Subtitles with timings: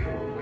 [0.00, 0.37] you.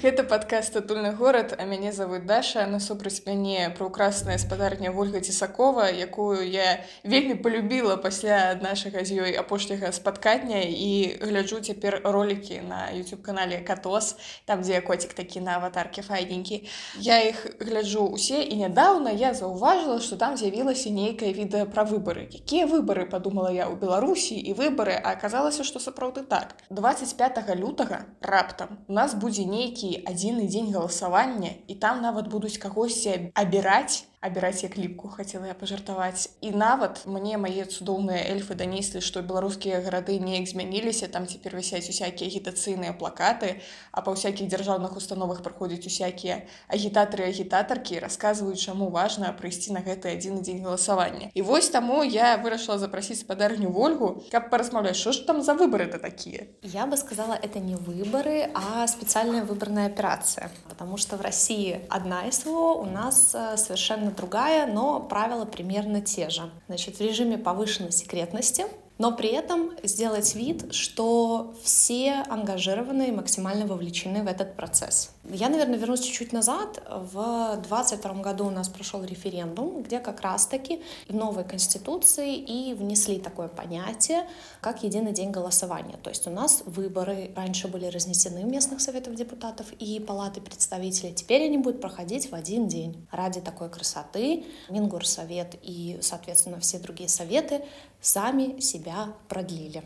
[0.00, 6.40] Гэта падкаст адтульны горад, а мяне завуць Даша, насупраць мяне праўкрасная спадарня Вольга Цісакова, якую
[6.48, 13.20] я вельмі полюбіла пасля нашага з ёй апошняга спаткання і гляджу цяпер ролікі на youtube
[13.20, 14.16] канале Катос,
[14.46, 16.64] там дзе коцік такі на аватарке файненькі.
[16.96, 22.24] Я іх гляджу усе і нядаўна я заўважыла, што там з'явілася нейкае відэа пра выбары.
[22.32, 26.56] Якія выбары падумала я ў Беларусі і выбары, а аказалася, што сапраўды так.
[26.70, 33.31] 25 лютага раптам у нас будзе нейкі адзіны дзень галасавання і там нават будуць кагосьці
[33.33, 39.22] абіраць абіраць як ліпку хацела я пажартаваць і нават мне мае цудоўныя эльфы данеслі што
[39.22, 43.60] беларускія гарады неяк змяніліся там цяпер высяць усякія агітацыйныя плакаты
[43.92, 50.12] а па ўсякіх дзяржаўных установах праходзяць усякія агітатары агітатаркі расказваюць чаму важна прыйсці на гэты
[50.12, 55.24] адзіны дзень галасавання і вось таму я вырашыла запрасіць спадарню ольгу каб паразмаўляць що ж
[55.26, 60.50] там за выборы это такія я бы сказала это не выборы а специальная выборная операция.
[60.68, 66.30] Потому что в россии одна СВО у нас э, совершенно другая, но правила примерно те
[66.30, 66.50] же.
[66.66, 68.64] Значит, в режиме повышенной секретности
[69.00, 75.12] но при этом сделать вид, что все ангажированы и максимально вовлечены в этот процесс.
[75.24, 76.82] Я, наверное, вернусь чуть-чуть назад.
[76.86, 83.18] В 2022 году у нас прошел референдум, где как раз-таки в новой конституции и внесли
[83.18, 84.28] такое понятие,
[84.60, 85.96] как единый день голосования.
[86.02, 91.14] То есть у нас выборы раньше были разнесены в местных советов депутатов и палаты представителей.
[91.14, 93.06] Теперь они будут проходить в один день.
[93.10, 97.62] Ради такой красоты Мингорсовет и, соответственно, все другие советы
[98.00, 99.82] сами себя продлили.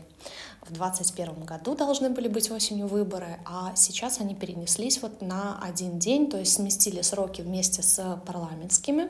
[0.61, 5.99] В 2021 году должны были быть осенью выборы, а сейчас они перенеслись вот на один
[5.99, 9.09] день, то есть сместили сроки вместе с парламентскими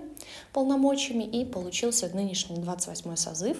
[0.51, 3.57] полномочиями и получился нынешний 28 созыв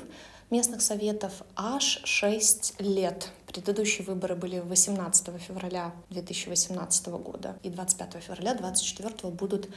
[0.50, 3.30] местных советов аж 6 лет.
[3.48, 9.70] Предыдущие выборы были 18 февраля 2018 года и 25 февраля 2024 будут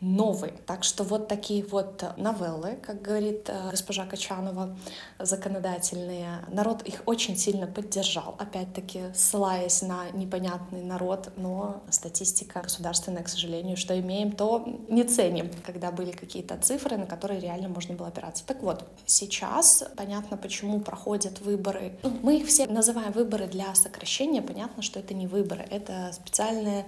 [0.00, 0.52] новый.
[0.66, 4.76] Так что вот такие вот новеллы, как говорит э, госпожа Качанова,
[5.18, 6.44] законодательные.
[6.48, 13.76] Народ их очень сильно поддержал, опять-таки ссылаясь на непонятный народ, но статистика государственная, к сожалению,
[13.76, 18.46] что имеем, то не ценим, когда были какие-то цифры, на которые реально можно было опираться.
[18.46, 21.98] Так вот, сейчас понятно, почему проходят выборы.
[22.04, 26.86] Ну, мы их все называем выборы для сокращения, понятно, что это не выборы, это специальные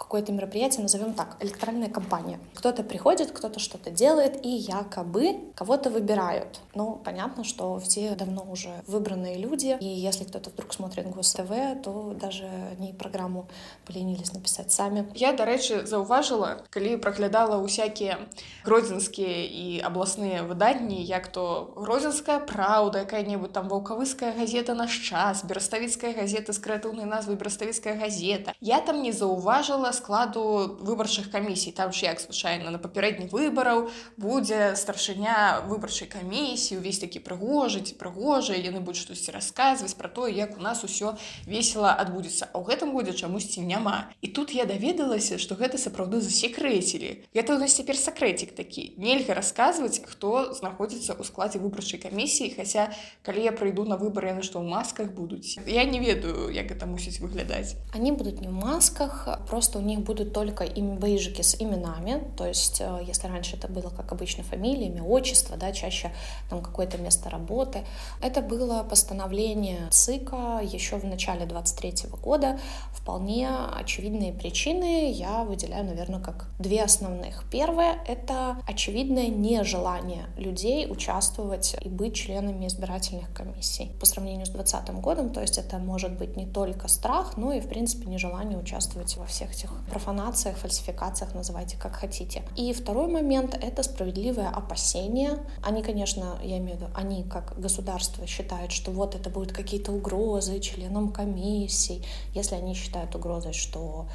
[0.00, 2.38] какое-то мероприятие, назовем так, электоральная кампания.
[2.54, 6.60] Кто-то приходит, кто-то что-то делает, и якобы кого-то выбирают.
[6.74, 12.14] Ну, понятно, что все давно уже выбранные люди, и если кто-то вдруг смотрит Гос-ТВ, то
[12.20, 13.48] даже они программу
[13.86, 15.10] поленились написать сами.
[15.14, 18.18] Я, до речи, зауважила, калі праглядала усякие
[18.64, 26.12] гродзенскія и областные выданні, як то гродзенская праўда, якая-нибудь там ваўкавыская газета «Наш час», бераставіцкая
[26.12, 28.52] газета з крэатыўнай назвай бераставіцкая газета.
[28.60, 34.75] Я там не зауважила складу выбарчых камісій там ж як звычайна на папярэдніх выбараў будзе
[34.75, 40.61] старшыня выбарчай камісіі увесь такі прыгожыць прыгожыя яны будуць штосьці расказваць пра тое як у
[40.61, 44.11] нас усё весела адбудзецца а ў гэтым годзе чамусьці няма.
[44.21, 47.27] І тут я даведалася што гэта сапраўды засекрэцілі.
[47.35, 48.95] Гэта у нас цяпер сакрэцік такі.
[48.97, 52.89] Нельга расказваць хто знаходзіцца ў складзе выбарчай камісіі хаця
[53.25, 55.59] калі я прыйду на выбары яны што ў масках будуць?
[55.67, 57.75] Я не ведаю як это мусіць выглядаць.
[57.93, 62.45] Они будуць не ў масках просто у них будут только им бейджики с именами, то
[62.45, 66.11] есть э, если раньше это было, как обычно, фамилия, имя, отчество, да, чаще
[66.49, 67.83] там какое-то место работы,
[68.21, 72.59] это было постановление ЦИКа еще в начале 23 года.
[72.93, 77.43] Вполне очевидные причины я выделяю, наверное, как две основных.
[77.49, 83.91] Первое— это очевидное нежелание людей участвовать и быть членами избирательных комиссий.
[83.99, 87.59] По сравнению с 2020 годом, то есть это может быть не только страх, но и,
[87.59, 92.43] в принципе, нежелание участвовать во всех этих профанациях, фальсификациях, называйте как хотите.
[92.55, 95.37] И второй момент— это справедливое опасение.
[95.61, 99.91] Они, конечно, я имею в виду, они как государство считают, что вот это будут какие-то
[99.91, 102.05] угрозы членам комиссий.
[102.33, 104.07] Если они считают угрозой, что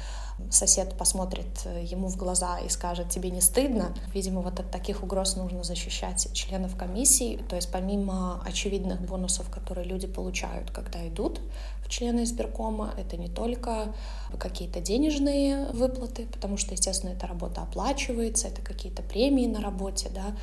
[0.51, 1.47] сосед посмотрит
[1.81, 6.31] ему в глаза и скажет тебе не стыдно видимо вот от таких угроз нужно защищать
[6.33, 11.41] членов комиссии то есть помимо очевидных бонусов которые люди получают когда идут
[11.83, 13.93] в члены избиркома это не только
[14.39, 20.09] какие-то денежные денежные выплаты, потому что, естественно, эта работа оплачивается, это какие-то премии на работе,
[20.13, 20.35] да.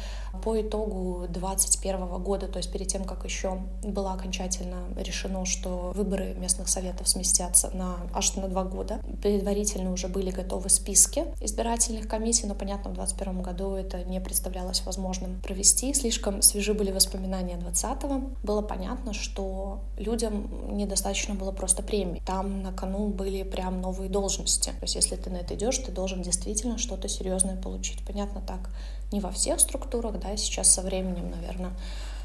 [0.43, 6.35] По итогу 2021 года, то есть перед тем, как еще было окончательно решено, что выборы
[6.35, 12.47] местных советов сместятся на аж на два года, предварительно уже были готовы списки избирательных комиссий,
[12.47, 15.93] но, понятно, в 2021 году это не представлялось возможным провести.
[15.95, 18.31] Слишком свежи были воспоминания 20-го.
[18.43, 22.23] Было понятно, что людям недостаточно было просто премии.
[22.27, 24.71] Там на кону были прям новые должности.
[24.71, 28.05] То есть если ты на это идешь, ты должен действительно что-то серьезное получить.
[28.07, 28.71] Понятно, так
[29.13, 31.73] не во всех структурах, да, сейчас со временем, наверное,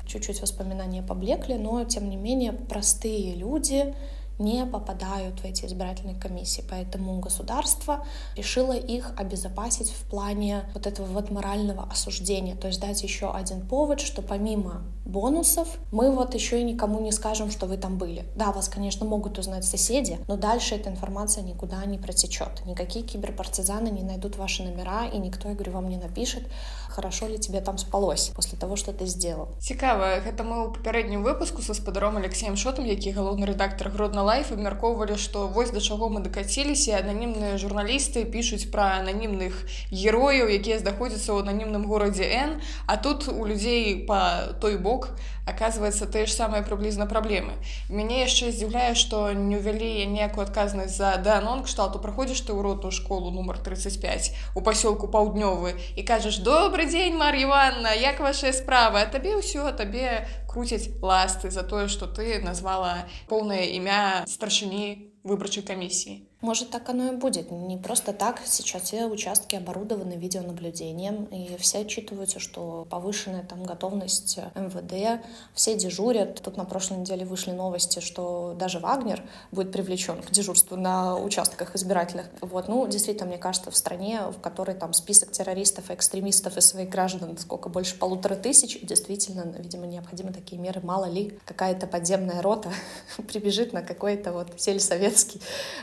[0.07, 3.93] чуть-чуть воспоминания поблекли, но тем не менее простые люди
[4.38, 6.64] не попадают в эти избирательные комиссии.
[6.68, 8.04] Поэтому государство
[8.36, 13.66] решило их обезопасить в плане вот этого вот морального осуждения, то есть дать еще один
[13.66, 18.24] повод, что помимо бонусов мы вот еще и никому не скажем, что вы там были.
[18.36, 22.64] Да, вас, конечно, могут узнать соседи, но дальше эта информация никуда не протечет.
[22.66, 26.44] Никакие киберпартизаны не найдут ваши номера, и никто, я говорю, вам не напишет,
[26.88, 29.48] хорошо ли тебе там спалось после того, что ты сделал.
[29.60, 34.51] Цікава, гэта мы ў папярэднім выпуску са спадаром Алексеем Шотам, які галоўны рэдактар Гродна лайф
[34.53, 41.33] абмяркоўвалі, што вось да чаго мы дакаціліся, ананімныя журналісты пішуць пра ананімных герояў, якія знаходзяцца
[41.33, 45.09] ў ананімным горадзе Н, а тут у людзей па той бок
[45.48, 47.54] оказывается тыя ж самыя прыблізна праблемы.
[47.88, 52.90] Мяне яшчэ здзіўляе, што не ўвялі некую адказнасць за данон кшталту праходзіш ты ў ротную
[52.90, 59.04] школу нумар 35 у пасёлку паўднёвы і кажаш добрый дзень Мар'я Іванна як ваша справа
[59.06, 66.27] табе ўсё табе круцяць ласты за тое што ты назвала поўнае імя старшыні выбарчай камісіі
[66.41, 67.51] может, так оно и будет.
[67.51, 68.39] Не просто так.
[68.45, 75.21] Сейчас все участки оборудованы видеонаблюдением, и все отчитываются, что повышенная там готовность МВД,
[75.53, 76.41] все дежурят.
[76.41, 79.21] Тут на прошлой неделе вышли новости, что даже Вагнер
[79.51, 82.27] будет привлечен к дежурству на участках избирательных.
[82.39, 86.61] Вот, ну, действительно, мне кажется, в стране, в которой там список террористов и экстремистов и
[86.61, 90.79] своих граждан сколько, больше полутора тысяч, действительно, видимо, необходимы такие меры.
[90.81, 92.71] Мало ли, какая-то подземная рота
[93.27, 95.41] прибежит на какой-то вот сельсоветский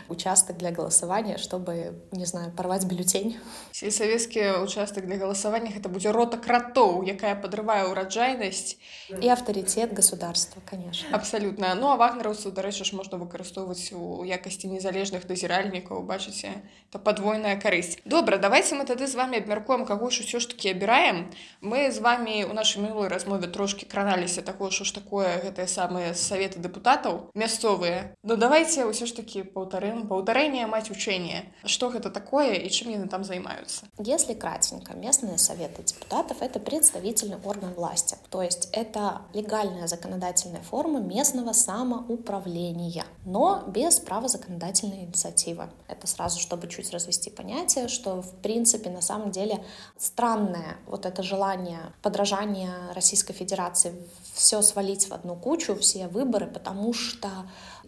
[0.09, 3.39] участок участок для голосования, чтобы, не знаю, порвать бюллетень.
[3.73, 8.77] Сельсоветский участок для голосования— это будет рота кротов, якая подрывае ўраджайнасць.
[9.23, 11.09] И авторитет государства, конечно.
[11.13, 11.75] Абсолютно.
[11.75, 17.99] Ну, а вагнераўцаў, дарэчы ж, можна выкарыстоўваць у якасці незалежных дазіральнікаў, бачыце, это подвойная карысць.
[18.05, 21.31] Добра, давайте мы тады з вами абмяркуем, каго ж усё ж таки абіраем.
[21.61, 26.15] Мы з вами у нашай мінулай размове трошки краналіся такое, що ж такое гэтыя самыя
[26.15, 28.15] саветы дэпутатаў мясцовыя.
[28.23, 31.47] Ну, давайте ўсё ж таки паўтарым, паўтарым Повторение, мать учения.
[31.65, 33.87] Что это такое и чем они там занимаются?
[33.99, 38.19] Если кратенько, местные советы депутатов— это представительный орган власти.
[38.29, 45.71] То есть это легальная законодательная форма местного самоуправления, но без права законодательной инициативы.
[45.89, 49.65] Это сразу, чтобы чуть развести понятие, что в принципе на самом деле
[49.97, 53.95] странное вот это желание подражания Российской Федерации
[54.35, 57.31] все свалить в одну кучу, все выборы, потому что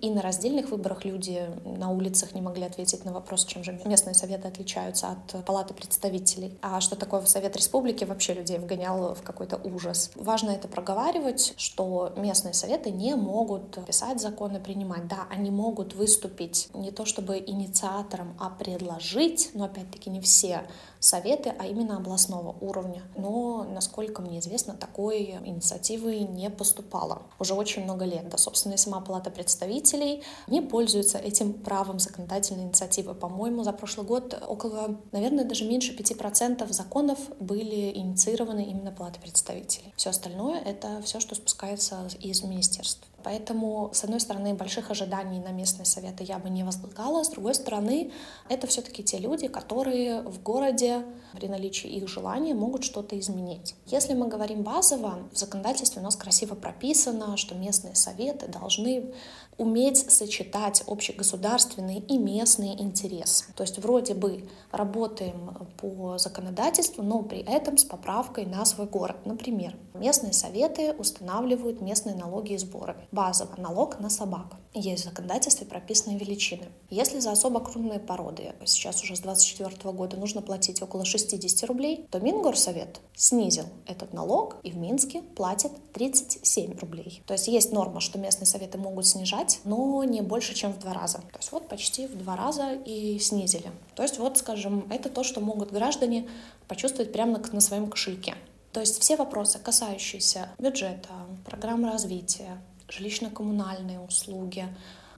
[0.00, 4.14] и на раздельных выборах люди на улицах не могли ответить на вопрос, чем же местные
[4.14, 6.58] советы отличаются от палаты представителей.
[6.62, 10.10] А что такое Совет Республики, вообще людей вгонял в какой-то ужас.
[10.14, 15.08] Важно это проговаривать, что местные советы не могут писать законы, принимать.
[15.08, 20.62] Да, они могут выступить не то чтобы инициатором, а предложить, но опять-таки не все
[21.00, 23.02] советы, а именно областного уровня.
[23.16, 28.28] Но, насколько мне известно, такой инициативы не поступало уже очень много лет.
[28.28, 33.14] Да, собственно, и сама Палата представителей не пользуется этим правом законодательной инициативы.
[33.14, 39.92] По-моему, за прошлый год около, наверное, даже меньше 5% законов были инициированы именно Палатой представителей.
[39.96, 43.08] Все остальное— это все, что спускается из министерств.
[43.24, 47.54] Поэтому, с одной стороны, больших ожиданий на местные советы я бы не возлагала, с другой
[47.54, 48.12] стороны,
[48.48, 53.74] это все-таки те люди, которые в городе при наличии их желания могут что-то изменить.
[53.86, 59.12] Если мы говорим базово, в законодательстве у нас красиво прописано, что местные советы должны
[59.58, 63.48] уметь сочетать общегосударственный и местный интерес.
[63.56, 69.16] То есть вроде бы работаем по законодательству, но при этом с поправкой на свой город.
[69.24, 72.96] Например, местные советы устанавливают местные налоги и сборы.
[73.10, 74.54] Базово налог на собак.
[74.78, 76.68] Есть в законодательстве прописанные величины.
[76.90, 82.06] Если за особо крупные породы, сейчас уже с 2024 года нужно платить около 60 рублей,
[82.10, 87.22] то Мингорсовет снизил этот налог и в Минске платят 37 рублей.
[87.26, 90.94] То есть есть норма, что местные советы могут снижать но не больше, чем в два
[90.94, 91.18] раза.
[91.18, 93.70] То есть вот почти в два раза и снизили.
[93.94, 96.28] То есть вот, скажем, это то, что могут граждане
[96.66, 98.34] почувствовать прямо на, своем кошельке.
[98.72, 101.08] То есть все вопросы, касающиеся бюджета,
[101.44, 104.66] программы развития, жилищно-коммунальные услуги,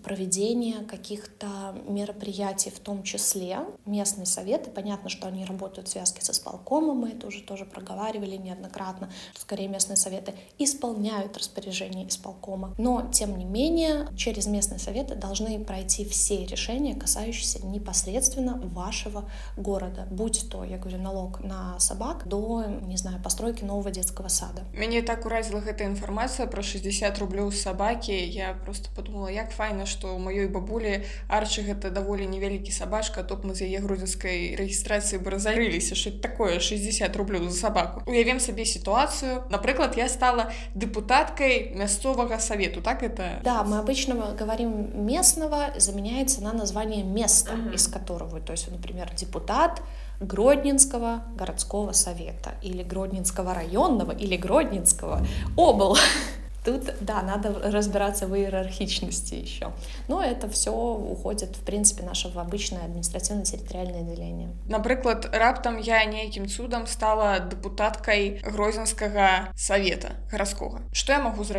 [0.02, 4.70] проведение каких-то мероприятий, в том числе местные советы.
[4.70, 9.10] Понятно, что они работают в связке с исполкомом, мы это уже тоже проговаривали неоднократно.
[9.36, 12.74] Скорее, местные советы исполняют распоряжение исполкома.
[12.78, 20.06] Но, тем не менее, через местные советы должны пройти все решения, касающиеся непосредственно вашего города.
[20.10, 24.62] Будь то, я говорю, налог на собак до, не знаю, постройки нового детского сада.
[24.72, 28.10] Мяне так уразила эта информация про 60 рублёў собаки.
[28.10, 33.42] Я просто подумала, як файна, што ў маёй бабулі Арчы гэта даволі невялікі сабачка, топ
[33.42, 38.02] мы з яе грузінскай рэгістрацыі бы разарыліся, що такое 60 рублёў за собаку.
[38.06, 39.42] Уявім сабе сітуацыю.
[39.50, 43.40] Напрыклад, я стала депутаткой мясцовага совету, так это?
[43.42, 47.74] Да, мы обычно говорим местного, заменяется на название места, uh-huh.
[47.74, 49.82] из которого, то есть, например, депутат
[50.20, 55.96] Гродненского городского совета или Гродненского районного или Гродненского обл.
[56.64, 59.72] Тут, да, надо разбираться в иерархичности еще.
[60.08, 64.50] Но это все уходит, в принципе, наше в обычное административно-территориальное деление.
[64.66, 70.82] Например, раптом я неким чудом стала депутаткой Грозинского совета городского.
[70.92, 71.50] Что я могу сделать?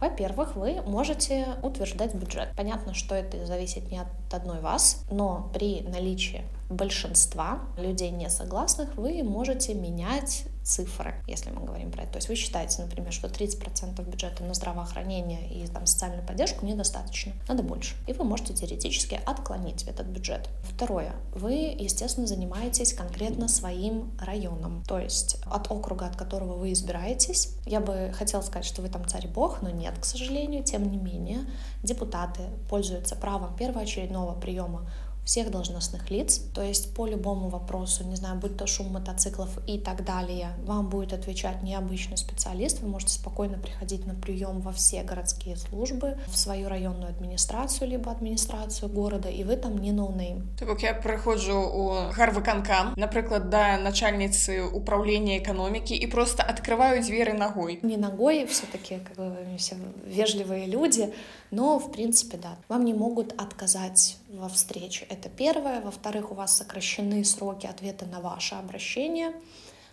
[0.00, 2.50] Во-первых, вы можете утверждать бюджет.
[2.56, 8.94] Понятно, что это зависит не от одной вас, но при наличии большинства людей не согласных
[8.96, 12.12] вы можете менять цифры, если мы говорим про это.
[12.12, 17.32] То есть вы считаете, например, что 30% бюджета на здравоохранение и там, социальную поддержку недостаточно,
[17.48, 17.96] надо больше.
[18.06, 20.48] И вы можете теоретически отклонить этот бюджет.
[20.62, 21.12] Второе.
[21.34, 24.84] Вы, естественно, занимаетесь конкретно своим районом.
[24.86, 29.08] То есть от округа, от которого вы избираетесь, я бы хотела сказать, что вы там
[29.08, 30.62] царь-бог, но нет, к сожалению.
[30.64, 31.40] Тем не менее,
[31.82, 34.90] депутаты пользуются правом первоочередного приема
[35.28, 39.78] всех должностных лиц, то есть по любому вопросу, не знаю, будь то шум мотоциклов и
[39.78, 44.72] так далее, вам будет отвечать не обычный специалист, вы можете спокойно приходить на прием во
[44.72, 50.08] все городские службы, в свою районную администрацию, либо администрацию города, и вы там не no
[50.08, 50.48] name.
[50.58, 57.80] Так я прыходжу у гарвыканкам, например, до начальницы управления экономики и просто открываю двери ногой.
[57.82, 61.12] Не ногой, все-таки как бы все вежливые люди,
[61.50, 65.06] но в принципе да, вам не могут отказать во встрече.
[65.08, 65.80] Это первое.
[65.80, 69.32] Во-вторых, у вас сокращены сроки ответа на ваше обращение.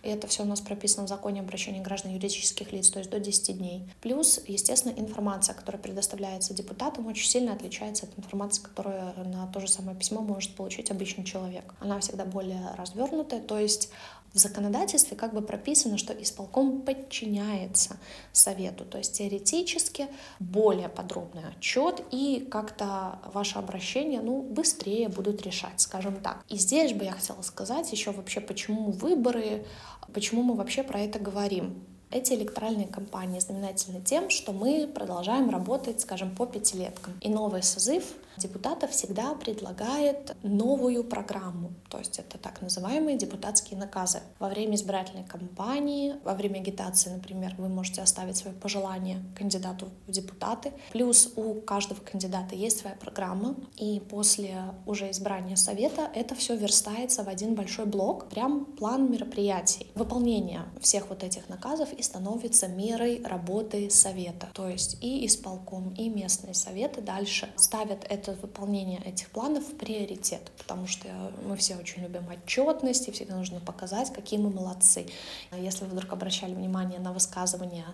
[0.02, 3.18] И это все у нас прописано в законе обращения граждан юридических лиц, то есть до
[3.18, 3.88] 10 дней.
[4.00, 9.66] Плюс, естественно, информация, которая предоставляется депутатам, очень сильно отличается от информации, которую на то же
[9.66, 11.74] самое письмо может получить обычный человек.
[11.80, 13.90] Она всегда более развернутая, то есть
[14.32, 17.96] в законодательстве как бы прописано, что исполком подчиняется
[18.32, 25.80] совету, то есть теоретически более подробный отчет и как-то ваше обращение ну, быстрее будут решать,
[25.80, 26.44] скажем так.
[26.48, 29.66] И здесь бы я хотела сказать еще вообще, почему выборы,
[30.12, 31.82] почему мы вообще про это говорим.
[32.10, 37.14] Эти электоральные кампании знаменательны тем, что мы продолжаем работать, скажем, по пятилеткам.
[37.20, 38.04] И новый созыв
[38.36, 44.20] депутатов всегда предлагает новую программу, то есть это так называемые депутатские наказы.
[44.38, 50.10] Во время избирательной кампании, во время агитации, например, вы можете оставить свое пожелание кандидату в
[50.10, 50.72] депутаты.
[50.92, 57.24] Плюс у каждого кандидата есть своя программа, и после уже избрания совета это все верстается
[57.24, 59.86] в один большой блок, прям план мероприятий.
[59.94, 64.48] Выполнение всех вот этих наказов и становится мерой работы совета.
[64.52, 70.52] То есть и исполком, и местные советы дальше ставят это выполнение этих планов в приоритет,
[70.58, 71.08] потому что
[71.44, 75.06] мы все очень любим отчетность, и всегда нужно показать, какие мы молодцы.
[75.52, 77.86] Если вы вдруг обращали внимание на высказывания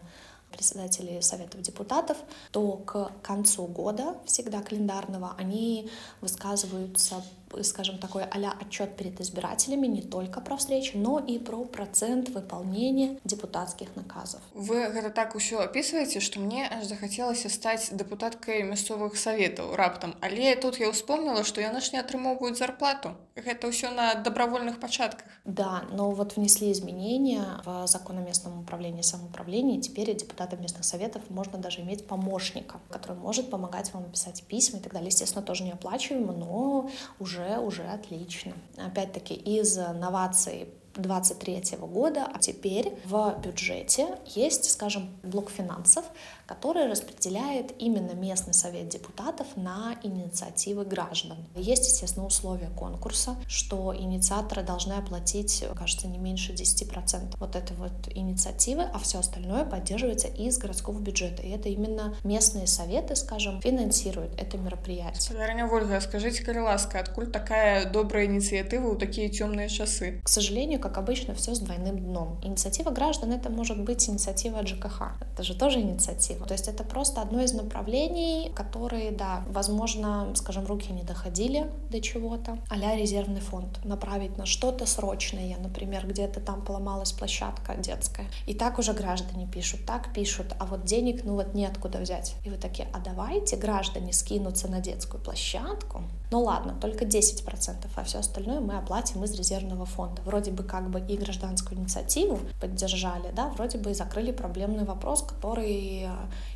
[0.53, 2.19] председателей советов депутатов,
[2.51, 5.91] то к концу года, всегда календарного, они
[6.21, 7.23] высказываются
[7.63, 13.19] скажем, такой а отчет перед избирателями не только про встречи, но и про процент выполнения
[13.25, 14.41] депутатских наказов.
[14.55, 20.15] Вы это так все описываете, что мне аж захотелось стать депутаткой мясцовых советов раптом.
[20.21, 23.17] Але тут я вспомнила, что яны ж не атрымоўваюць зарплату.
[23.35, 25.27] Это все на добровольных початках.
[25.45, 29.81] Да, но вот внесли изменения в закон о местном управлении и самоуправлении.
[29.81, 34.83] Теперь депутатам местных советов можно даже иметь помощника, который может помогать вам писать письма и
[34.83, 35.09] так далее.
[35.09, 38.53] Естественно, тоже не оплачиваемо, но уже уже, уже отлично.
[38.77, 46.05] Опять-таки, из новаций 2023 года, а теперь в бюджете есть, скажем, блок финансов,
[46.47, 51.39] который распределяет именно местный совет депутатов на инициативы граждан.
[51.55, 57.93] Есть, естественно, условия конкурса, что инициаторы должны оплатить, кажется, не меньше 10% вот этой вот
[58.15, 61.43] инициативы, а все остальное поддерживается из городского бюджета.
[61.43, 65.37] И это именно местные советы, скажем, финансируют это мероприятие.
[65.37, 70.21] Дарья Ольга, скажите, Кареласка, откуда такая добрая инициатива у такие темные часы?
[70.23, 72.39] К сожалению, как обычно, все с двойным дном.
[72.43, 75.03] Инициатива граждан— это может быть инициатива ЖКХ.
[75.33, 76.47] Это же тоже инициатива.
[76.47, 82.01] То есть это просто одно из направлений, которые, да, возможно, скажем, руки не доходили до
[82.01, 88.27] чего-то, а резервный фонд направить на что-то срочное, например, где-то там поломалась площадка детская.
[88.47, 92.35] И так уже граждане пишут, так пишут, а вот денег, ну вот неоткуда взять.
[92.45, 98.05] И вы такие, а давайте граждане скинутся на детскую площадку, ну ладно, только 10%, а
[98.05, 100.23] все остальное мы оплатим из резервного фонда.
[100.23, 105.23] Вроде бы как бы и гражданскую инициативу поддержали, да, вроде бы и закрыли проблемный вопрос,
[105.23, 106.09] который э,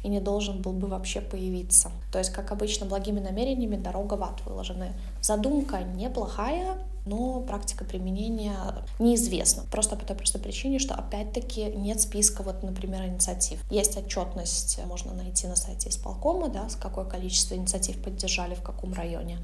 [0.03, 1.91] и не должен был бы вообще появиться.
[2.11, 4.95] То есть, как обычно, благими намерениями дорога в ад выложены.
[5.21, 8.57] Задумка неплохая, но практика применения
[8.99, 9.65] неизвестна.
[9.71, 13.63] Просто по той простой причине, что опять-таки нет списка, вот, например, инициатив.
[13.71, 18.95] Есть отчетность, можно найти на сайте исполкома, да, с какое количество инициатив поддержали в каком
[18.95, 19.39] районе.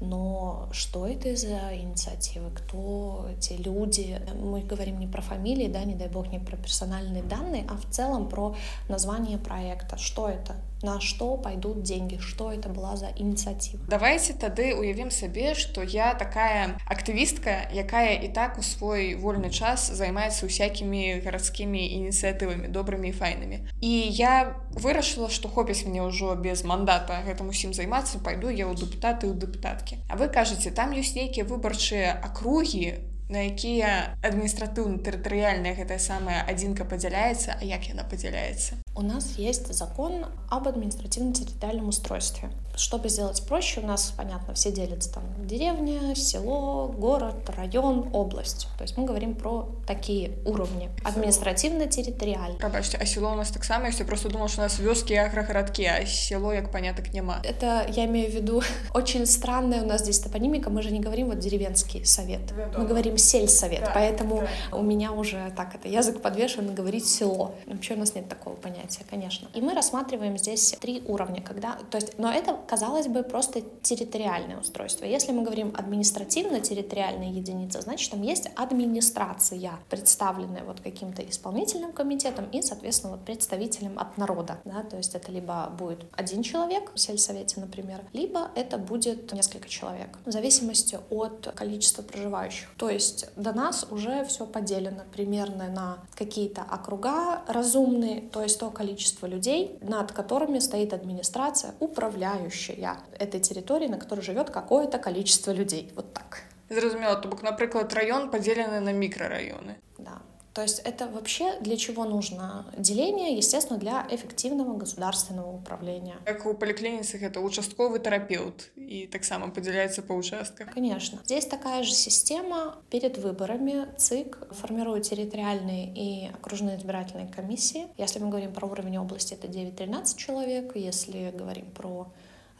[0.00, 4.20] Но что это за инициативы, кто эти люди?
[4.40, 7.90] Мы говорим не про фамилии, да, не дай бог, не про персональные данные, а в
[7.90, 8.54] целом про
[8.88, 9.96] название проекта.
[9.98, 10.56] Что это?
[10.82, 16.14] на што пайдуць деньги что это была за ініцыятыва давайте тады уявім сабе что я
[16.14, 23.12] такая актывістка якая і так у свой вольны час займаецца усякімі гарадскімі ініцыятывамі добрымі і
[23.12, 28.70] файнымі і я вырашыла что хопіць мне ўжо без мандата гэтым усім займацца пайду я
[28.70, 32.94] ў дэпутаты ў дэпутаткі А вы кажаце там ёсць нейкія выбарчыя акругі
[33.29, 40.25] на якія адміністратыўна-тэрытарыяльная гэтая самая адзінка падзяляецца а як яна падзяляецца у нас есть закон
[40.51, 42.51] об административно-территориальном устройстве.
[42.75, 48.67] Чтобы сделать проще, у нас, понятно, все делятся там деревня, село, город, район, область.
[48.77, 50.89] То есть мы говорим про такие уровни.
[51.03, 52.57] Административно-территориально.
[52.59, 55.17] Пробачьте, а село у нас так само, если просто думал, что у нас вёски и
[55.17, 57.41] агрогородки, а село, як поняток, нема.
[57.43, 58.61] Это, я имею в виду,
[58.93, 60.69] очень странная у нас здесь топонимика.
[60.69, 62.41] Мы же не говорим вот деревенский совет.
[62.77, 63.80] Мы говорим сельсовет.
[63.80, 64.76] Да, Поэтому да.
[64.76, 67.54] у меня уже так это язык подвешен говорить село.
[67.66, 69.48] Вообще у нас нет такого понятия конечно.
[69.54, 74.58] И мы рассматриваем здесь три уровня, когда, то есть, но это, казалось бы, просто территориальное
[74.58, 75.04] устройство.
[75.04, 82.62] Если мы говорим административно-территориальная единица, значит, там есть администрация, представленная вот каким-то исполнительным комитетом и,
[82.62, 87.60] соответственно, вот представителем от народа, да, то есть это либо будет один человек в сельсовете,
[87.60, 92.68] например, либо это будет несколько человек, в зависимости от количества проживающих.
[92.76, 98.70] То есть до нас уже все поделено примерно на какие-то округа разумные, то есть то
[98.70, 105.92] количество людей, над которыми стоит администрация, управляющая этой территорией, на которой живет какое-то количество людей.
[105.94, 106.42] Вот так.
[106.70, 109.78] Зразумела, то бок, например, район поделен на микрорайоны.
[109.98, 110.18] Да.
[110.54, 113.36] То есть это вообще для чего нужно деление?
[113.36, 116.16] Естественно, для эффективного государственного управления.
[116.24, 120.68] Как у поликлиницах это участковый терапевт и так само поделяется по участкам.
[120.68, 121.20] Конечно.
[121.24, 122.76] Здесь такая же система.
[122.90, 127.86] Перед выборами ЦИК формирует территориальные и окружные избирательные комиссии.
[127.96, 130.74] Если мы говорим про уровень области, это 9-13 человек.
[130.74, 132.08] Если говорим про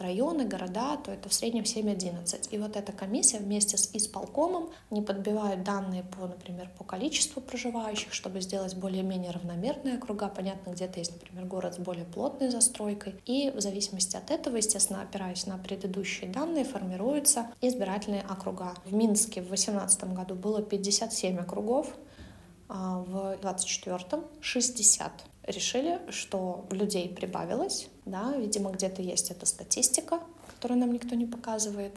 [0.01, 2.49] районы, города, то это в среднем 7-11.
[2.51, 8.13] И вот эта комиссия вместе с исполкомом не подбивают данные по, например, по количеству проживающих,
[8.13, 10.29] чтобы сделать более-менее равномерные округа.
[10.29, 13.15] Понятно, где-то есть, например, город с более плотной застройкой.
[13.27, 18.75] И в зависимости от этого, естественно, опираясь на предыдущие данные, формируются избирательные округа.
[18.85, 21.95] В Минске в 2018 году было 57 округов,
[22.69, 25.13] а в 2024 60
[25.49, 31.93] решили, что людей прибавилось, да, видимо, где-то есть эта статистика, которую нам никто не показывает,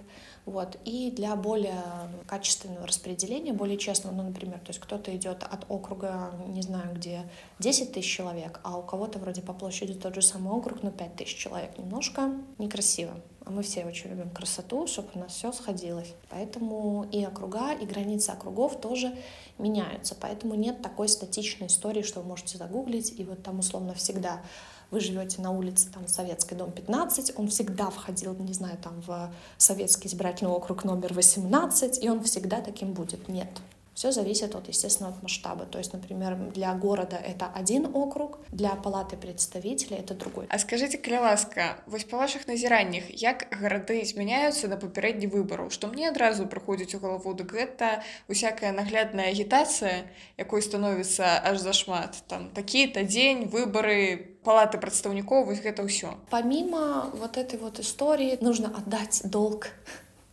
[0.45, 1.83] вот, и для более
[2.27, 7.29] качественного распределения, более честного, ну, например, то есть кто-то идет от округа, не знаю, где
[7.59, 11.15] 10 тысяч человек, а у кого-то вроде по площади тот же самый округ, но 5
[11.15, 13.13] тысяч человек, немножко некрасиво.
[13.51, 16.13] Мы все очень любим красоту, чтобы у нас все сходилось.
[16.29, 19.13] Поэтому и округа, и границы округов тоже
[19.57, 20.15] меняются.
[20.19, 24.41] Поэтому нет такой статичной истории, что вы можете загуглить, и вот там условно всегда
[24.91, 29.33] вы живете на улице там Советский дом 15, он всегда входил, не знаю, там в
[29.57, 33.27] Советский избирательный округ номер 18, и он всегда таким будет.
[33.29, 33.49] Нет,
[33.93, 35.65] все зависит от, естественно, от масштаба.
[35.65, 40.45] То есть, например, для города это один округ, для палаты представителей это другой.
[40.49, 45.87] А скажите, каля ласка, вось па вашых назіраннях, як гарады змяняюцца на папярэдні выбару, што
[45.87, 52.49] мне адразу прыходзіць у галаву дык гэта усякая наглядная агітацыя, якой становіцца аж зашмат там
[52.55, 56.17] такі-то дзень выбары палаты прадстаўнікоў вось гэта ўсё.
[56.29, 59.69] Помимо вот этой вот истории нужно отдать долг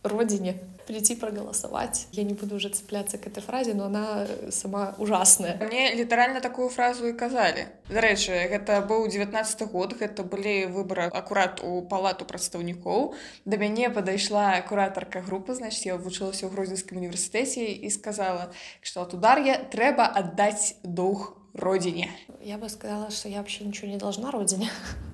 [0.03, 0.55] родине
[0.89, 2.07] прийти проголосовать.
[2.11, 5.59] Я не буду уже цепляться к этой фразе, но она сама ужасная.
[5.61, 7.67] Мне літаральна такую фразу і казалі.
[7.89, 13.13] Дарэчы, гэта быў 19 год, гэта былі выборы акурат у палату прадстаўнікоў.
[13.45, 18.49] Да мяне падайшла куратарка групы, значит я вучылася ў гродзенскім універсітэце і сказала,
[18.81, 22.09] што от удар'я трэба аддаць дух родине.
[22.41, 24.69] Я бы сказала, что я вообще ничего не должна родине.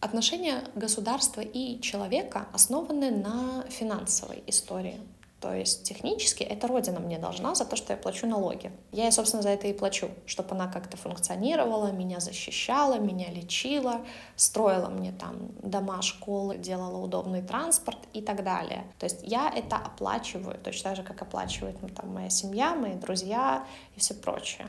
[0.00, 5.00] Отношения государства и человека основаны на финансовой истории.
[5.40, 8.72] То есть технически эта родина мне должна за то, что я плачу налоги.
[8.90, 14.00] Я ей, собственно, за это и плачу, чтобы она как-то функционировала, меня защищала, меня лечила,
[14.34, 18.84] строила мне там дома, школы, делала удобный транспорт и так далее.
[18.98, 22.94] То есть я это оплачиваю, точно так же, как оплачивает ну, там, моя семья, мои
[22.94, 24.66] друзья и все прочее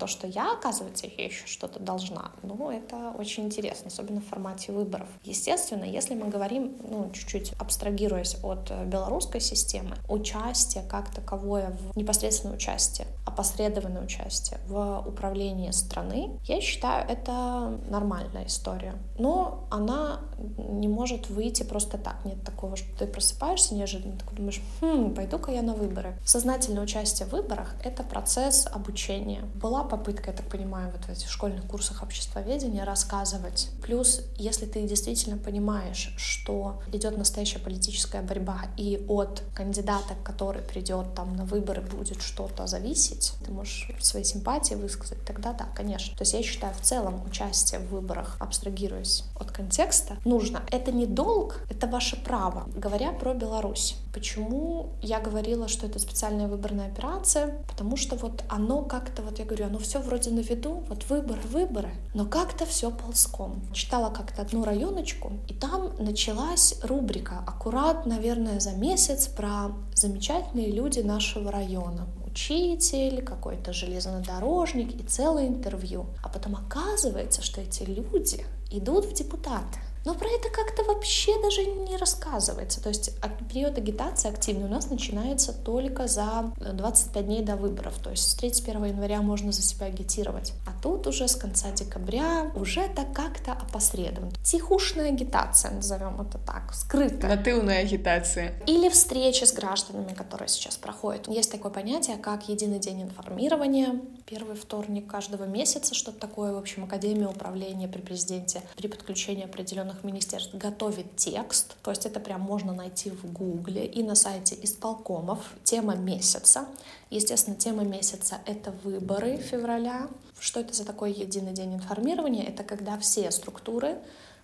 [0.00, 5.06] то, что я, оказывается, еще что-то должна, ну, это очень интересно, особенно в формате выборов.
[5.24, 11.96] Естественно, если мы говорим, ну, чуть-чуть абстрагируясь от э, белорусской системы, участие как таковое, в
[11.96, 18.94] непосредственное участие, опосредованное участие в управлении страны, я считаю, это нормальная история.
[19.18, 20.20] Но она
[20.56, 22.24] не может выйти просто так.
[22.24, 26.18] Нет такого, что ты просыпаешься неожиданно, такой думаешь, хм, пойду-ка я на выборы.
[26.24, 29.42] Сознательное участие в выборах— это процесс обучения.
[29.54, 33.68] Была попытка, я так понимаю, вот в этих школьных курсах обществоведения рассказывать.
[33.82, 41.14] Плюс, если ты действительно понимаешь, что идет настоящая политическая борьба, и от кандидата, который придет
[41.14, 46.16] там на выборы, будет что-то зависеть, ты можешь свои симпатии высказать, тогда да, конечно.
[46.16, 50.62] То есть я считаю, в целом участие в выборах, абстрагируясь от контекста, нужно.
[50.70, 52.68] Это не долг, это ваше право.
[52.76, 57.58] Говоря про Беларусь, почему я говорила, что это специальная выборная операция?
[57.68, 61.40] Потому что вот оно как-то, вот я говорю, оно все вроде на виду, вот выборы,
[61.50, 63.62] выборы, но как-то все ползком.
[63.72, 71.00] Читала как-то одну районочку, и там началась рубрика, аккурат, наверное, за месяц про замечательные люди
[71.00, 76.06] нашего района учитель, какой-то железнодорожник и целое интервью.
[76.22, 79.78] А потом оказывается, что эти люди идут в депутаты.
[80.04, 82.82] Но про это как-то вообще даже не рассказывается.
[82.82, 83.12] То есть
[83.52, 87.98] период агитации активный у нас начинается только за 25 дней до выборов.
[88.02, 90.52] То есть с 31 января можно за себя агитировать.
[90.66, 94.32] А тут уже с конца декабря уже так как-то опосредованно.
[94.42, 97.36] Тихушная агитация, назовем это так, скрытая.
[97.36, 98.54] Нативная агитация.
[98.66, 101.28] Или встречи с гражданами, которые сейчас проходят.
[101.28, 104.00] Есть такое понятие, как единый день информирования.
[104.26, 109.89] Первый вторник каждого месяца, что-то такое, в общем, Академия управления при президенте при подключении определенных
[109.90, 114.56] определенных министерств готовит текст, то есть это прям можно найти в гугле и на сайте
[114.62, 115.38] исполкомов.
[115.64, 116.66] Тема месяца.
[117.10, 120.08] Естественно, тема месяца— это выборы февраля.
[120.38, 122.44] Что это за такой единый день информирования?
[122.44, 123.98] Это когда все структуры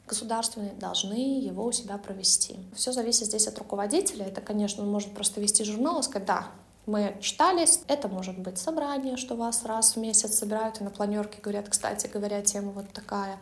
[0.06, 2.56] государственные должны его у себя провести.
[2.74, 4.26] Все зависит здесь от руководителя.
[4.26, 6.46] Это, конечно, он может просто вести журнал и сказать, да,
[6.86, 7.80] мы читались.
[7.88, 12.06] Это может быть собрание, что вас раз в месяц собирают и на планерке говорят, кстати
[12.06, 13.38] говоря, тема вот такая.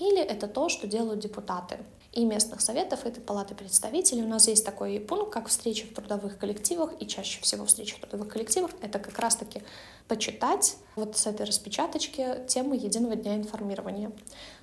[0.00, 1.78] Или это то, что делают депутаты
[2.12, 4.22] и местных советов этой палаты представителей.
[4.22, 8.00] У нас есть такой пункт, как встречи в трудовых коллективах, и чаще всего встречи в
[8.00, 9.62] трудовых коллективах— это как раз-таки
[10.08, 14.10] почитать вот с этой распечаточки темы единого дня информирования.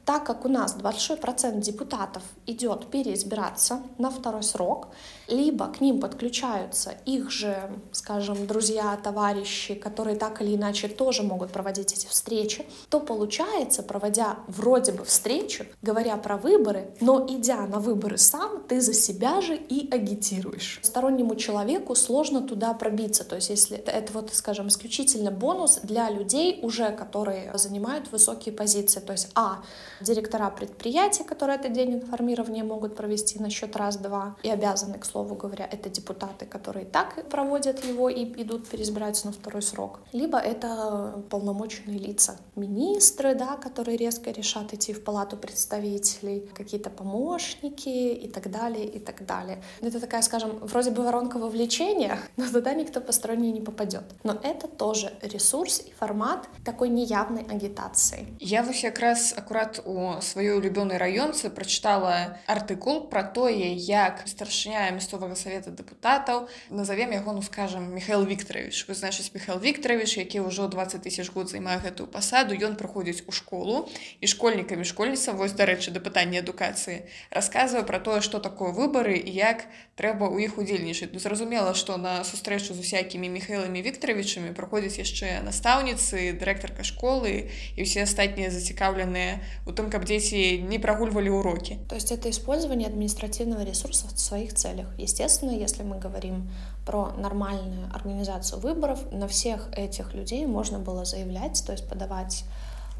[0.07, 4.87] Так как у нас большой процент депутатов идет переизбираться на второй срок,
[5.27, 11.51] либо к ним подключаются их же, скажем, друзья, товарищи, которые так или иначе тоже могут
[11.51, 17.79] проводить эти встречи, то получается, проводя вроде бы встречу, говоря про выборы, но идя на
[17.79, 20.79] выборы сам, ты за себя же и агитируешь.
[20.83, 23.25] Стороннему человеку сложно туда пробиться.
[23.25, 29.01] То есть если это вот, скажем, исключительно бонус для людей уже, которые занимают высокие позиции.
[29.01, 29.63] То есть, а,
[30.01, 35.35] директора предприятий, которые этот день информирования могут провести на счет раз-два, и обязаны, к слову
[35.35, 39.99] говоря, это депутаты, которые так проводят его и идут переизбираются на второй срок.
[40.13, 47.89] Либо это полномоченные лица, министры, да, которые резко решат идти в палату представителей, какие-то помощники
[47.89, 49.61] и так далее, и так далее.
[49.81, 54.03] Это такая, скажем, вроде бы воронка вовлечения, но туда никто посторонний не попадет.
[54.23, 58.27] Но это тоже ресурс и формат такой неявной агитации.
[58.39, 65.35] Я вось якраз акурат у сваёй улюбёнай раёнцы прачытала артыкул пра тое як старшыня мясцовага
[65.39, 68.85] савета дэпутатаў назовем яго ну скажем михаил викторович.
[68.87, 73.31] Вы значыць михаил викторович які ўжо 20 тысяч год займае гэтую пасаду ён праходзіць у
[73.31, 73.87] школу
[74.19, 79.31] і школьнікамі школьніцам вось дарэчы да пытання адукацыі расказвае пра тое што такое выбары і
[79.31, 84.99] як трэба ў іх удзельнічаць ну, зразумела што на сустрэчу з усякімі михаилами викторовичамі праходзіць
[84.99, 91.77] яшчэ настаўніцы дырэктарка школы і ўсе астатнія зацікаўленыя у тым каб дзеці не прагульвалі уроки.
[91.87, 94.87] То есть это использование административного ресурса в своих целях.
[94.97, 96.49] Естественно если мы говорим
[96.85, 102.43] про нормальную организацию выборов на всех этих людей можно было заявлять то есть подавать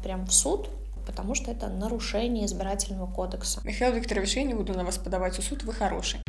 [0.02, 0.68] прям в суд
[1.06, 3.60] потому что это нарушение избирательного кодекса.
[3.64, 6.20] Михаил Викторович я не буду на вас подавать у суд вы хороший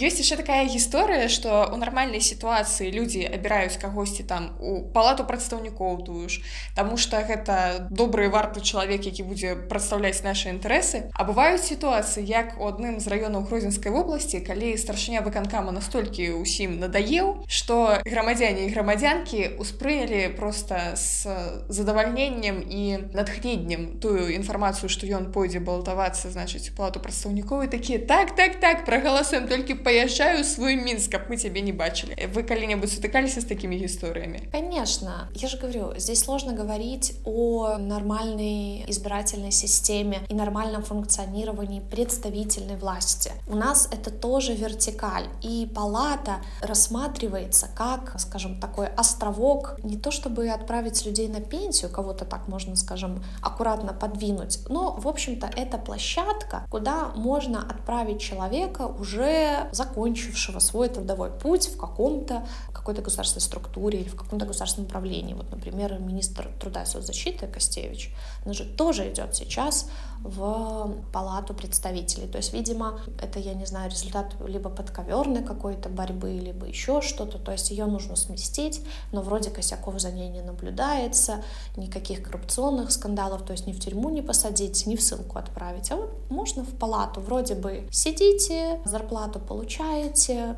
[0.00, 6.00] ёсць яшчэ такая гісторыя што ў нармальнай сітуацыі людзі абіраюць кагосьці там у палату прадстаўнікоў
[6.08, 6.40] тую ж
[6.74, 12.56] Таму што гэта добры варты чалавек які будзе прадстаўляць нашы інтарэсы а бываюць сітуацыі як
[12.56, 18.72] у адным з раёнаў грозенскай вобласці калі старшыня выканкама настолькі ўсім надаеў што грамадзяне і
[18.72, 21.28] грамадзянкі успрынялі проста з
[21.68, 28.32] задавальненнем і натхненнем тую інфармацыю што ён пойдзе балатавацца значыць палату прадстаўнікоў і такія так
[28.36, 32.30] так так прагаласуем толькі па поезжаю свой Минск, как мы тебя не бачили.
[32.32, 34.48] Вы когда-нибудь сутыкались с такими историями?
[34.52, 35.28] Конечно.
[35.34, 43.32] Я же говорю, здесь сложно говорить о нормальной избирательной системе и нормальном функционировании представительной власти.
[43.48, 45.26] У нас это тоже вертикаль.
[45.42, 52.24] И палата рассматривается как, скажем, такой островок, не то чтобы отправить людей на пенсию, кого-то
[52.24, 59.68] так можно, скажем, аккуратно подвинуть, но, в общем-то, это площадка, куда можно отправить человека уже
[59.80, 62.42] закончившего свой трудовой путь в каком-то
[62.80, 65.34] какой-то государственной структуре или в каком-то государственном управлении.
[65.34, 68.12] Вот, например, министр труда и соцзащиты Костевич,
[68.46, 69.86] он же тоже идет сейчас
[70.22, 72.26] в палату представителей.
[72.26, 77.38] То есть, видимо, это, я не знаю, результат либо подковерной какой-то борьбы, либо еще что-то.
[77.38, 81.42] То есть ее нужно сместить, но вроде косяков за ней не наблюдается,
[81.76, 85.90] никаких коррупционных скандалов, то есть ни в тюрьму не посадить, ни в ссылку отправить.
[85.90, 87.20] А вот можно в палату.
[87.20, 89.69] Вроде бы сидите, зарплату получаете,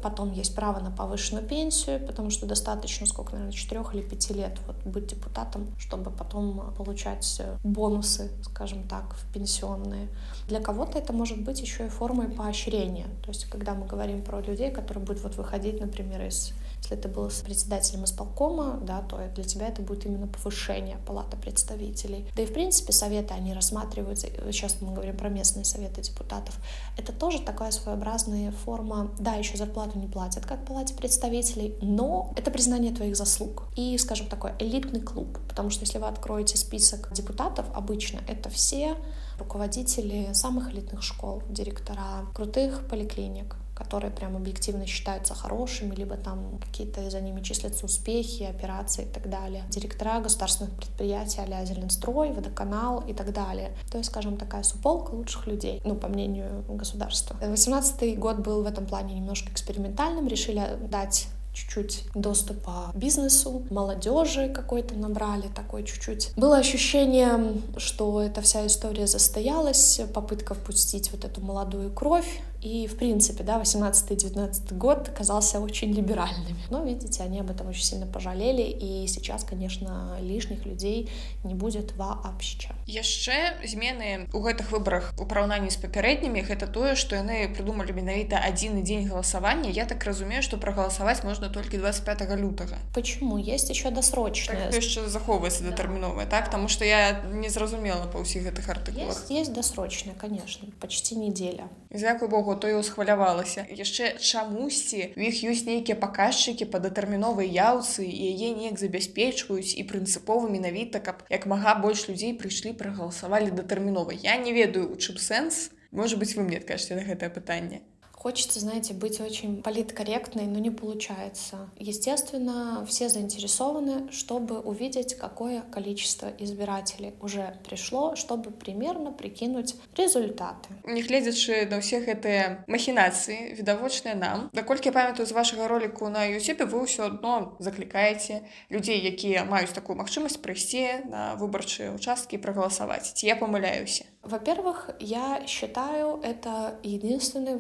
[0.03, 4.59] потом есть право на повышенную пенсию, потому что достаточно, сколько, наверное, 4 или 5 лет
[4.67, 10.09] вот, быть депутатом, чтобы потом получать бонусы, скажем так, в пенсионные.
[10.49, 13.07] Для кого-то это может быть еще и формой поощрения.
[13.23, 17.09] То есть, когда мы говорим про людей, которые будут вот выходить, например, из если ты
[17.09, 22.27] был председателем исполкома, да, то для тебя это будет именно повышение палаты представителей.
[22.35, 26.59] Да и, в принципе, советы, они рассматриваются, сейчас мы говорим про местные советы депутатов,
[26.97, 32.51] это тоже такая своеобразная форма, да, еще зарплату не платят, как палате представителей, но это
[32.51, 33.65] признание твоих заслуг.
[33.77, 38.97] И, скажем, такой элитный клуб, потому что если вы откроете список депутатов, обычно это все
[39.39, 47.11] руководители самых элитных школ, директора крутых поликлиник, которые прям объективно считаются хорошими, либо там какие-то
[47.11, 49.65] за ними числятся успехи, операции и так далее.
[49.71, 53.73] Директора государственных предприятий а Зеленстрой, Водоканал и так далее.
[53.91, 57.37] То есть, скажем, такая суполка лучших людей, ну, по мнению государства.
[57.41, 60.29] 18 год был в этом плане немножко экспериментальным.
[60.29, 66.33] Решили дать чуть-чуть доступа бизнесу, молодежи какой-то набрали, такой чуть-чуть.
[66.37, 72.98] Было ощущение, что эта вся история застоялась, попытка впустить вот эту молодую кровь, и, в
[72.98, 76.58] принципе, да, 18-19 год казался очень либеральными.
[76.70, 81.10] Но, видите, они об этом очень сильно пожалели, и сейчас, конечно, лишних людей
[81.44, 82.70] не будет вообще.
[82.88, 88.42] Яшчэ змены ў гэтых выбарах у параўнанні з папярэднімі гэта тое, што яны прыдумалі менавіта
[88.42, 89.70] адзін дзень галасавання.
[89.70, 92.78] Я так разумею, што прагаласаваць можна толькі 25 лютага.
[92.94, 96.32] Почему есть еще досрочная так, яшчэ захоўваецца датэрміновая да.
[96.32, 101.16] так Таму што я не зразумела па ўсіх гэтых артыкулах есть, есть досрочная конечно почти
[101.16, 103.65] неделя Дзякуй Богу яго то і усхвалявалася.
[103.71, 109.87] Яшчэ чамусьці у іх ёсць нейкія паказчыкі па датэрміновай яўцы і яе неяк забяспечваюць і
[109.89, 114.13] прынцыпова менавіта каб як мага больш людзей прыйшлі прагаласавалі датэрмінова.
[114.13, 115.73] Я не ведаю у чым сэнс.
[115.93, 117.81] Можа быть вы мне адкажце на гэтае пытанне
[118.22, 121.70] Хочется, знаете, быть очень политкорректной, но не получается.
[121.78, 130.74] Естественно, все заинтересованы, чтобы увидеть, какое количество избирателей уже пришло, чтобы примерно прикинуть результаты.
[130.84, 134.50] Нягледзячы на ўсе гэтыя махінацыі, відавочныя нам.
[134.52, 138.42] Наколькі я памятаю з вашага роліку на Ютубе, вы ўсё адно заклікаеце
[138.74, 143.14] людзей, якія маюць такую магчымасць прыйсці на выбарчыя участкі і прагаласаваць.
[143.14, 144.10] Ці я памыляюся?
[144.28, 147.56] Во-первых, я считаю это единственной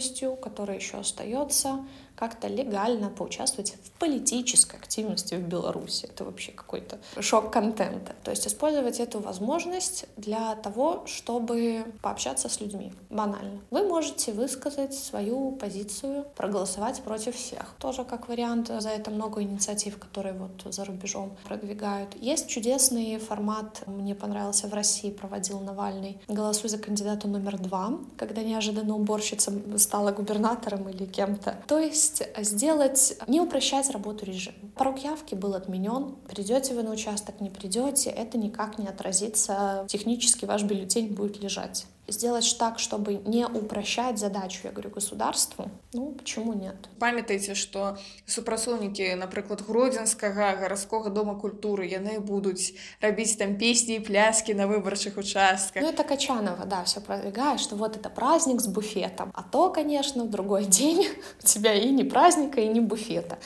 [0.00, 1.84] возможностью, которая еще остается
[2.20, 6.04] как-то легально поучаствовать в политической активности в Беларуси.
[6.04, 8.14] Это вообще какой-то шок контента.
[8.22, 12.92] То есть использовать эту возможность для того, чтобы пообщаться с людьми.
[13.08, 13.60] Банально.
[13.70, 17.74] Вы можете высказать свою позицию, проголосовать против всех.
[17.78, 18.68] Тоже как вариант.
[18.68, 22.14] За это много инициатив, которые вот за рубежом продвигают.
[22.20, 26.20] Есть чудесный формат, мне понравился в России, проводил Навальный.
[26.28, 31.56] Голосуй за кандидата номер два, когда неожиданно уборщица стала губернатором или кем-то.
[31.66, 34.56] То есть возможность сделать, не упрощать работу режима.
[34.76, 36.16] Порог явки был отменен.
[36.28, 39.84] Придете вы на участок, не придете, это никак не отразится.
[39.88, 46.11] Технически ваш бюллетень будет лежать сделать так, чтобы не упрощать задачу, я говорю, государству, ну,
[46.11, 46.75] почему нет?
[46.99, 54.51] Памятайте, что супрацоўнікі, напрыклад, гродзенскага гарадскога дома культуры, яны будуць рабіць там песни и пляски
[54.51, 55.81] на выбарчых участках.
[55.81, 59.31] Ну, это Качанова, да, все продвигает, что вот это праздник с буфетом.
[59.33, 61.07] А то, конечно, в другой день
[61.43, 63.37] у тебя и не праздника, и не буфета.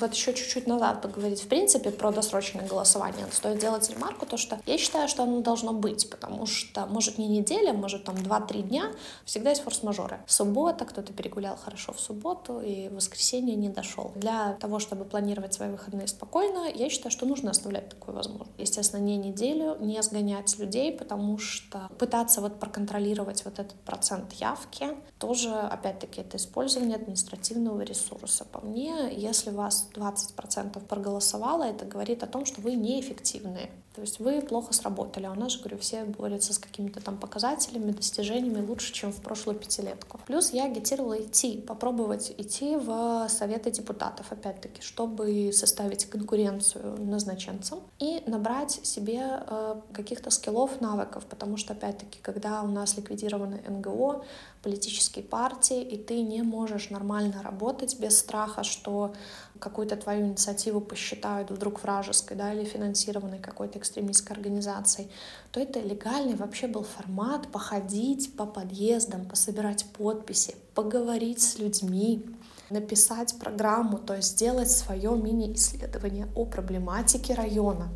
[0.00, 3.26] Вот еще чуть-чуть назад поговорить, в принципе, про досрочное голосование.
[3.32, 7.26] Стоит делать ремарку, то что я считаю, что оно должно быть, потому что может не
[7.26, 8.92] неделя, может там 2-3 дня,
[9.24, 10.20] всегда есть форс-мажоры.
[10.26, 14.12] Суббота, кто-то перегулял хорошо в субботу, и в воскресенье не дошел.
[14.14, 18.58] Для того, чтобы планировать свои выходные спокойно, я считаю, что нужно оставлять такую возможность.
[18.58, 24.96] Естественно, не неделю, не сгонять людей, потому что пытаться вот проконтролировать вот этот процент явки,
[25.18, 28.44] тоже, опять-таки, это использование административного ресурса.
[28.44, 33.70] По мне, если вас 20% проголосовало, это говорит о том, что вы неэффективные.
[33.98, 35.26] То есть вы плохо сработали.
[35.26, 39.20] А у нас же, говорю, все борются с какими-то там показателями, достижениями лучше, чем в
[39.20, 40.20] прошлую пятилетку.
[40.24, 48.22] Плюс я агитировала идти, попробовать идти в советы депутатов, опять-таки, чтобы составить конкуренцию назначенцам и
[48.26, 54.22] набрать себе э, каких-то скиллов, навыков, потому что, опять-таки, когда у нас ликвидированы НГО,
[54.62, 59.12] политические партии, и ты не можешь нормально работать без страха, что
[59.58, 65.10] какую-то твою инициативу посчитают вдруг вражеской, да, или финансированной какой-то экстремистской организацией,
[65.50, 72.26] то это легальный вообще был формат походить по подъездам, пособирать подписи, поговорить с людьми,
[72.70, 77.88] написать программу, то есть сделать свое мини-исследование о проблематике района,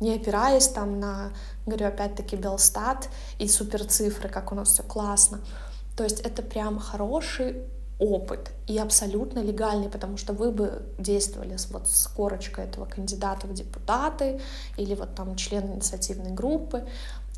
[0.00, 1.32] не опираясь там на,
[1.66, 3.08] говорю, опять-таки, Белстат
[3.38, 5.40] и суперцифры, как у нас все классно.
[5.96, 7.64] То есть это прям хороший
[8.00, 13.46] опыт и абсолютно легальный, потому что вы бы действовали с, вот, с корочкой этого кандидата
[13.46, 14.40] в депутаты
[14.76, 16.88] или вот там член инициативной группы,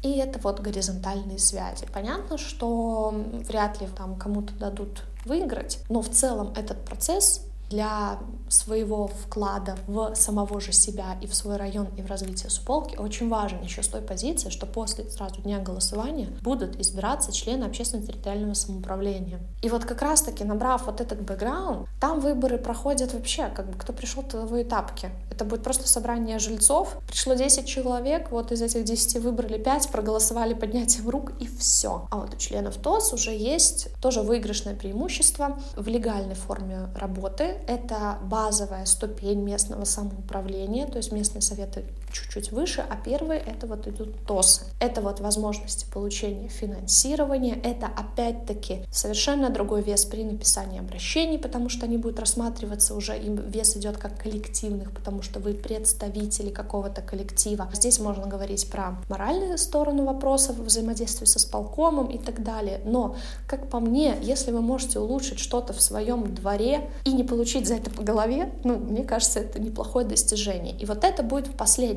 [0.02, 1.86] и это вот горизонтальные связи.
[1.92, 3.12] Понятно, что
[3.46, 8.18] вряд ли там кому-то дадут выиграть, но в целом этот процесс для
[8.52, 13.28] своего вклада в самого же себя и в свой район и в развитие суполки очень
[13.28, 18.54] важен еще с той позиции, что после сразу дня голосования будут избираться члены общественного территориального
[18.54, 19.40] самоуправления.
[19.62, 23.92] И вот как раз-таки набрав вот этот бэкграунд, там выборы проходят вообще, как бы кто
[23.92, 25.10] пришел тыловые тапки.
[25.30, 26.96] Это будет просто собрание жильцов.
[27.08, 32.06] Пришло 10 человек, вот из этих 10 выбрали 5, проголосовали поднятием рук и все.
[32.10, 38.18] А вот у членов ТОС уже есть тоже выигрышное преимущество в легальной форме работы это
[38.22, 44.24] базовая ступень местного самоуправления, то есть местные советы чуть-чуть выше, а первые это вот идут
[44.26, 44.62] ТОСы.
[44.80, 51.86] Это вот возможности получения финансирования, это опять-таки совершенно другой вес при написании обращений, потому что
[51.86, 57.68] они будут рассматриваться уже, им вес идет как коллективных, потому что вы представители какого-то коллектива.
[57.72, 62.80] Здесь можно говорить про моральную сторону вопросов, взаимодействие со сполкомом и так далее.
[62.84, 67.66] Но, как по мне, если вы можете улучшить что-то в своем дворе и не получить
[67.66, 70.76] за это по голове, ну, мне кажется, это неплохое достижение.
[70.78, 71.48] И вот это будет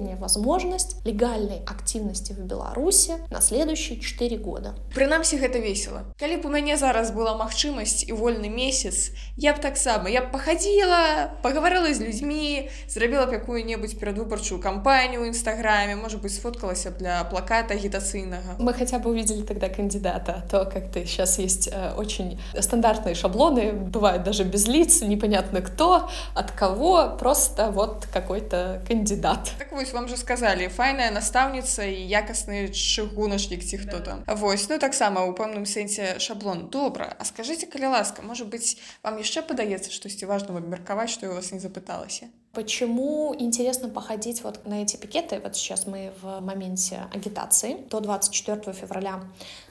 [0.04, 4.74] последняя возможность легальной активности в Беларуси на следующие 4 года.
[4.94, 6.04] Прынамсі гэта весело.
[6.20, 10.32] Калі б у мяне зараз была магчымасць і вольны месяц, я б таксама я б
[10.32, 17.00] пахадзіла, пагаварыла з людзьмі, зрабіла б якую-небудзь перадвыбарчую кампанію ў нстаграме, может быть, сфоткалася б
[17.00, 18.60] для плаката агітацыйнага.
[18.60, 23.14] Мы хотя бы увидели тогда кандидата, а то как ты сейчас есть э, очень стандартные
[23.14, 29.52] шаблоны, бывают даже без лиц, непонятно непонятно кто, от кого, просто вот какой-то кандидат.
[29.58, 34.78] Так вось вам же сказали файная настаўніца і якасны чыгуначнік ці хто там Вось ну
[34.78, 39.90] таксама у пэўным сэнсе шаблон добра А скажите калі ласка может быть вам яшчэ падаецца
[39.90, 45.38] штосьці важным абмеркаваць што я вас не запыталася Почему интересно походить вот на эти пикеты?
[45.38, 47.76] Вот сейчас мы в моменте агитации.
[47.88, 49.20] До 24 февраля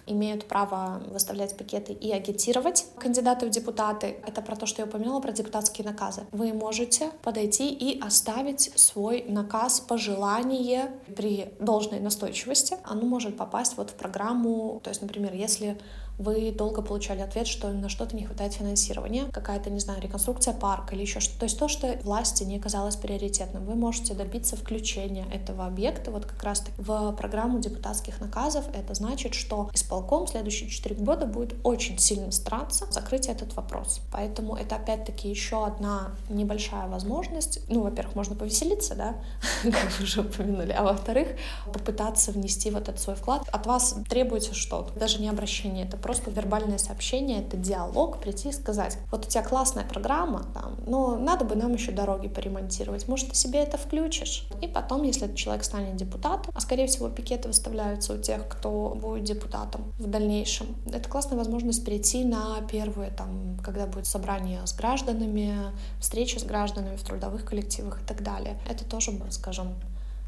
[0.07, 4.17] имеют право выставлять пикеты и агитировать кандидаты в депутаты.
[4.27, 6.23] Это про то, что я упомянула, про депутатские наказы.
[6.33, 12.77] Вы можете подойти и оставить свой наказ, пожелание при должной настойчивости.
[12.85, 14.81] Оно может попасть вот в программу.
[14.83, 15.79] То есть, например, если
[16.19, 20.95] вы долго получали ответ, что на что-то не хватает финансирования, какая-то, не знаю, реконструкция парка
[20.95, 21.41] или еще что-то.
[21.41, 23.65] То есть то, что власти не казалось приоритетным.
[23.65, 28.65] Вы можете добиться включения этого объекта вот как раз в программу депутатских наказов.
[28.75, 34.01] Это значит, что исполком следующие четыре года будет очень сильно стараться закрыть этот вопрос.
[34.11, 37.61] Поэтому это опять-таки еще одна небольшая возможность.
[37.69, 39.15] Ну, во-первых, можно повеселиться, да,
[39.63, 41.29] как вы уже упомянули, а во-вторых,
[41.73, 43.49] попытаться внести вот этот свой вклад.
[43.53, 44.91] От вас требуется что?
[44.97, 49.43] Даже не обращение, это просто вербальное сообщение, это диалог, прийти и сказать, вот у тебя
[49.43, 54.49] классная программа, там, но надо бы нам еще дороги поремонтировать, может, ты себе это включишь?
[54.61, 58.97] И потом, если этот человек станет депутатом, а скорее всего пикеты выставляются у тех, кто
[59.01, 64.75] будет депутатом в дальнейшем, это классная возможность перейти на первое, там, когда будет собрание с
[64.75, 68.59] гражданами, встреча с гражданами в трудовых коллективах и так далее.
[68.69, 69.75] Это тоже, скажем,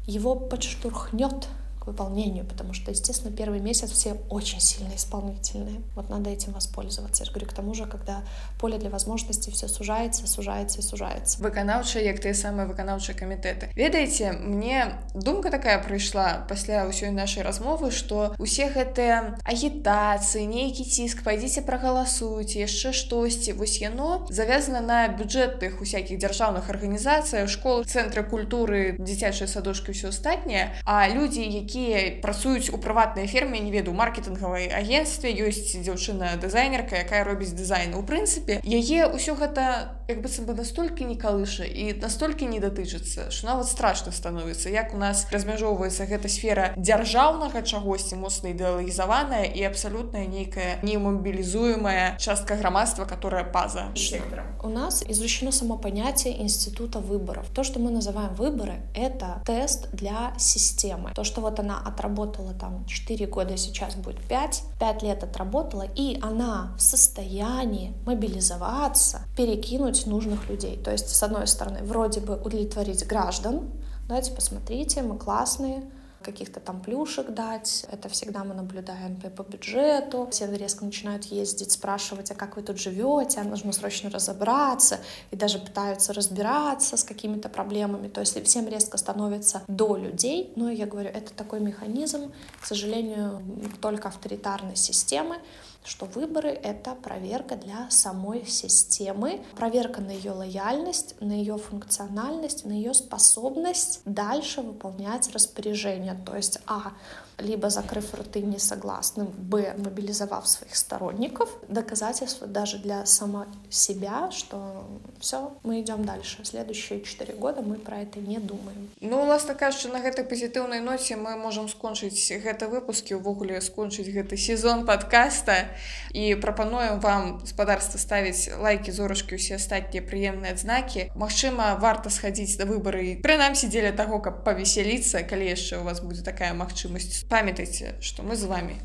[0.05, 1.47] его подштурхнет
[1.86, 5.80] выполнению, потому что, естественно, первый месяц все очень сильно исполнительные.
[5.94, 7.22] Вот надо этим воспользоваться.
[7.22, 8.22] Я же говорю, к тому же, когда
[8.60, 11.42] поле для возможностей все сужается, сужается и сужается.
[11.42, 13.70] Выканаўчыя, як тыя самыя выканаўчыя камітэты.
[13.74, 21.24] Ведаеце, мне думка такая прыйшла пасля ўсёй нашай размовы, што усе гэтыя агітацыі, нейкі ціск,
[21.24, 28.96] пойдзіце прагаласуйце, яшчэ штосьці, вось яно завязана на бюджэтных усякіх дзяржаўных арганізацыях, школ, цэнтры культуры,
[28.98, 34.66] дзіцячыя садочкі, ўсё астатняе, а людзі, які якія працуюць у прыватнай ферме не веду маркетынгавай
[34.72, 40.54] агенстве ёсць дзяўчына дызайнерка якая робіць дызайн у прынцыпе яе ўсё гэта як быццам бы
[40.54, 46.06] настолькі не калыша і настолькі не датычыцца що нават страшна становіцца як у нас размяжоўваецца
[46.06, 54.46] гэта сфера дзяржаўнага чагосьці моцна ідэалагізаваная і абсалютная нейкая немобілізуемая частка грамадства которая паза сектором
[54.62, 60.32] у нас изучено само понятие института выборов то что мы называем выборы это тест для
[60.38, 65.24] системы то что вот она она отработала там 4 года, сейчас будет 5, 5 лет
[65.24, 70.77] отработала, и она в состоянии мобилизоваться, перекинуть нужных людей.
[70.83, 73.71] То есть, с одной стороны, вроде бы удовлетворить граждан,
[74.07, 75.83] давайте посмотрите, мы классные,
[76.27, 77.85] каких-то там плюшек дать.
[77.91, 80.27] Это всегда мы наблюдаем по бюджету.
[80.31, 84.99] Все резко начинают ездить, спрашивать, а как вы тут живете, а нужно срочно разобраться.
[85.31, 88.09] И даже пытаются разбираться с какими-то проблемами.
[88.09, 90.51] То есть всем резко становится до людей.
[90.55, 92.31] Но я говорю, это такой механизм,
[92.61, 93.41] к сожалению,
[93.81, 95.37] только авторитарной системы
[95.83, 102.73] что выборы— это проверка для самой системы, проверка на ее лояльность, на ее функциональность, на
[102.73, 106.19] ее способность дальше выполнять распоряжения.
[106.25, 106.93] То есть, а,
[107.39, 114.87] либо закрыв рты несогласным, б, мобилизовав своих сторонников, доказательство даже для само себя, что
[115.19, 116.43] все, мы идем дальше.
[116.43, 118.89] Следующие четыре года мы про это не думаем.
[119.01, 124.09] Ну, уласна кажучи, на гэтай пазітыўнай ноце мы можам скончыць гэты выпуск і ўвогуле скончыць
[124.09, 125.69] гэты сезон подкаста
[126.13, 132.65] і прапануем вам гаспадарства ставіць лайки зорачкі усе астатнія прыемныя адзнакі Магчыма варта схадзіць на
[132.65, 138.23] выбары прынамсі дзеля таго каб павесяліцца калі яшчэ у вас будзе такая магчымасць памятайте, что
[138.23, 138.75] мы с вами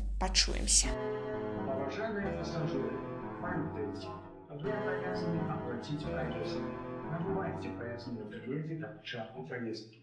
[2.37, 2.91] пассажиры,
[3.41, 4.07] памятайте,
[5.49, 6.57] оплатить проезд.
[7.11, 10.02] Набывайте проездные билеты к часу поездки.